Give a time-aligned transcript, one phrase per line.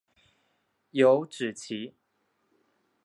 [0.89, 1.93] 有脂鳍。